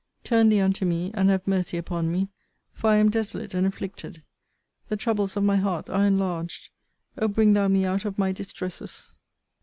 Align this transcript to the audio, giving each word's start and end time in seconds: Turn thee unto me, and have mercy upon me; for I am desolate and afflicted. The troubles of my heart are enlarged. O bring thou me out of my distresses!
Turn 0.23 0.49
thee 0.49 0.59
unto 0.61 0.83
me, 0.83 1.11
and 1.13 1.29
have 1.29 1.45
mercy 1.45 1.77
upon 1.77 2.11
me; 2.11 2.29
for 2.73 2.89
I 2.89 2.95
am 2.95 3.11
desolate 3.11 3.53
and 3.53 3.67
afflicted. 3.67 4.23
The 4.89 4.97
troubles 4.97 5.37
of 5.37 5.43
my 5.43 5.57
heart 5.57 5.91
are 5.91 6.07
enlarged. 6.07 6.71
O 7.19 7.27
bring 7.27 7.53
thou 7.53 7.67
me 7.67 7.85
out 7.85 8.03
of 8.03 8.17
my 8.17 8.31
distresses! 8.31 9.15